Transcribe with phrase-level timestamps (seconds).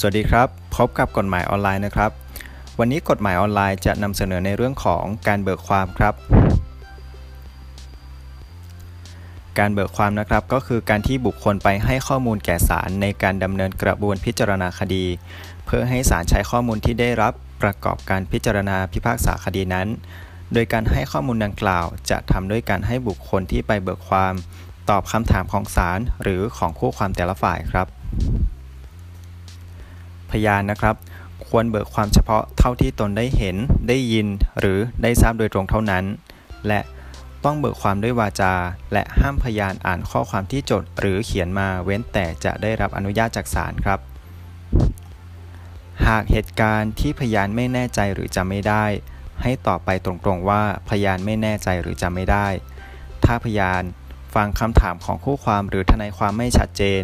[0.00, 2.10] สวัสดีครับ พบกับกฎหมายออนไลน์นะครับ
[2.78, 6.14] วันนี้กฎหมายออนไลน์จะนำเสนอในเรื่องของการเบิกความครับ
[9.58, 15.04] การเบิกความนะครับก็คือการที่บุคคลไปให้ข้อมูลแก่ศาลในการดำเนินกระบวนพิจารณาคดี
[15.66, 17.32] เพื่อให้ศาลใช้ข้อมูลที่ได้รับ
[17.62, 19.88] ประกอบการพิจารณาพิพากษาคดีนั้น
[20.52, 24.34] โดยการให้ข้อมูลดังกล่าว จะทำด้วยการให้บุคคลที่ไปเบิกความ
[24.90, 27.86] ตอบคำถามของศาลหรือของคู่ความแต่ละฝ่ายครับ
[30.46, 30.96] ยานนะครับ
[31.48, 33.56] ควรเบิกความเฉพาะเท่าที่ตนได้เห็น
[33.88, 34.26] ได้ยิน
[34.60, 36.04] หรือได้ทราบโดยตรงเท่านั้น
[36.68, 36.80] และ
[37.44, 38.54] ต้องเบิกความด้วยวาจา
[38.92, 44.00] และห้ามพยานอ่านข้อความที่จด หรือเขียนมาเว้นแต่จะได้รับอนุญาตจากศาลครับ
[46.06, 48.84] หากเหตุการณ์ที่พยานไม่แน่ใจหรือจำไม่ได้
[49.42, 52.46] ให้ตอบไปตรงๆว่าพยานไม่แน่ใจหรือจำไม่ได้
[53.24, 53.82] ถ้าพยาน
[54.34, 57.02] ฟังคำถามของคู่ความหรือทนายความไม่ชัดเจน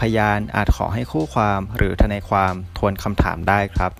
[0.00, 3.92] พยานอาจขอให้คู่ความหรือทนายความทวนคำถามได้ครับ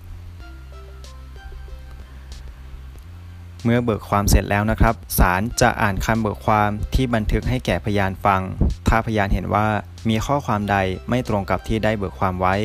[3.63, 8.41] เมื่อเบิกความเสร็จแล้วนะครับศาลจะอ่านคำเบิกความที่บันทึกให้แก่พยานฟัง
[8.87, 9.65] ถ้าพยานเห็นว่า
[10.09, 10.77] มีข้อความใด
[11.09, 12.55] ไม่ตรงกับที่ได้เบิกความไว้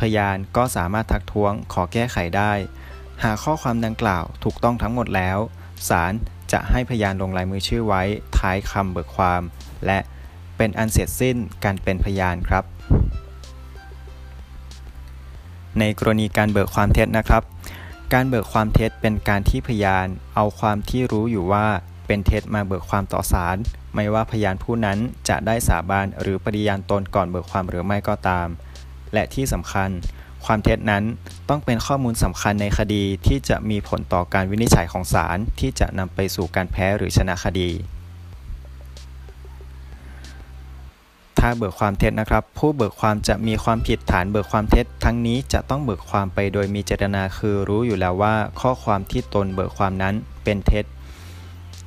[0.00, 2.52] พยานก็สามารถทักท้วงขอแก้ไขได้
[3.24, 5.38] หากข้อความดังกล่าวถูกต้องทั้งหมดแล้ว
[5.88, 6.12] ศาล
[6.52, 8.02] จะให้พยานลงลายมือชื่อไว้
[8.38, 9.42] ท้ายคำเบิกความ
[9.86, 9.98] และ
[10.58, 12.64] เป็นอันเสร็จสิ้นการเป็นพยานครับ
[15.78, 17.42] ในกรณีการเบิกความเท็จนะครับ
[18.12, 21.66] การเบิกความเท็จเป็นการที่พยาน เอาความที่รู้อยู่ว่า
[22.06, 23.56] เป็นเท็จมาเบิกความต่อศาล
[23.94, 28.48] ไม่ว่าพยานผู้นั้นจะได้สาบานหรือปฏิญาณตนก่อนเบิกความหรือไม่ก็ตาม
[29.12, 29.90] และที่สำคัญ
[30.44, 31.04] ความเท็จนั้น
[31.48, 37.70] ต้องเป็นข้อมูลสำคัญในคดีที่จะมีผลต่อการวินิจฉัยของศาลที่จะนำไปสู่การแพ้หรือชนะคดี
[41.38, 50.84] ถ้าเบิกความเท็จนะครับ ผู้เบิกความจะมีความผิดฐานเบิกความเท็จ ทั้งนี้จะต้องเบิกความไปโดยมีเจตนาคือรู้อยู่แล้วว่า ข้อความที่ตนเบิกความนั้นเป็นเท็จ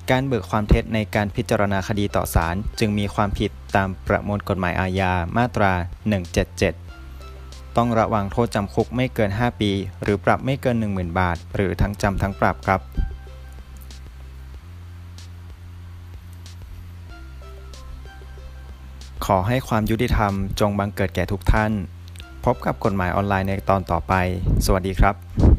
[0.10, 5.72] การเบิกความเท็จในการพิจารณาคดีต่อศาลจึงมีความผิดตามประมวลกฎหมายอาญามาตรา
[6.90, 12.82] 177 ต้องระวังโทษจำคุกไม่เกิน 5 ปี หรือปรับไม่เกิน 10,000 บาท หรือทั้งจำทั้งปรับครับ
[19.26, 21.72] ขอให้ความยุติธรรมจงบังเกิดแก่ทุกท่าน
[22.46, 24.14] พบกับกฎหมายออนไลน์ในตอนต่อไป
[24.66, 25.51] สวัสดีครับ